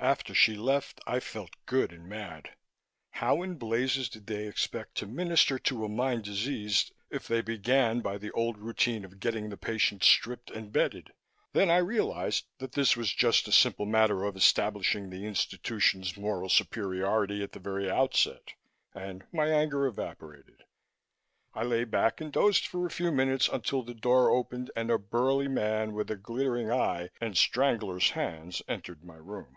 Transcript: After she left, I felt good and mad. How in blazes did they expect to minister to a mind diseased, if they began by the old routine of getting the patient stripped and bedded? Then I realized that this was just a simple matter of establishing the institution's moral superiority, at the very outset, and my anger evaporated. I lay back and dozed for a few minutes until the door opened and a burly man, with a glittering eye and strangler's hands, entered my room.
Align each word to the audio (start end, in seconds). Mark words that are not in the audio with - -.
After 0.00 0.34
she 0.34 0.54
left, 0.54 1.00
I 1.06 1.18
felt 1.18 1.56
good 1.64 1.90
and 1.90 2.06
mad. 2.06 2.50
How 3.10 3.40
in 3.42 3.54
blazes 3.54 4.10
did 4.10 4.26
they 4.26 4.46
expect 4.46 4.96
to 4.96 5.06
minister 5.06 5.58
to 5.60 5.82
a 5.86 5.88
mind 5.88 6.24
diseased, 6.24 6.92
if 7.08 7.26
they 7.26 7.40
began 7.40 8.00
by 8.00 8.18
the 8.18 8.30
old 8.32 8.58
routine 8.58 9.06
of 9.06 9.18
getting 9.18 9.48
the 9.48 9.56
patient 9.56 10.04
stripped 10.04 10.50
and 10.50 10.70
bedded? 10.70 11.14
Then 11.54 11.70
I 11.70 11.78
realized 11.78 12.44
that 12.58 12.72
this 12.72 12.98
was 12.98 13.14
just 13.14 13.48
a 13.48 13.52
simple 13.52 13.86
matter 13.86 14.24
of 14.24 14.36
establishing 14.36 15.08
the 15.08 15.24
institution's 15.24 16.18
moral 16.18 16.50
superiority, 16.50 17.42
at 17.42 17.52
the 17.52 17.58
very 17.58 17.90
outset, 17.90 18.52
and 18.94 19.24
my 19.32 19.46
anger 19.48 19.86
evaporated. 19.86 20.64
I 21.54 21.62
lay 21.62 21.84
back 21.84 22.20
and 22.20 22.30
dozed 22.30 22.66
for 22.66 22.84
a 22.84 22.90
few 22.90 23.10
minutes 23.10 23.48
until 23.48 23.82
the 23.82 23.94
door 23.94 24.28
opened 24.28 24.70
and 24.76 24.90
a 24.90 24.98
burly 24.98 25.48
man, 25.48 25.94
with 25.94 26.10
a 26.10 26.16
glittering 26.16 26.70
eye 26.70 27.08
and 27.22 27.38
strangler's 27.38 28.10
hands, 28.10 28.60
entered 28.68 29.02
my 29.02 29.16
room. 29.16 29.56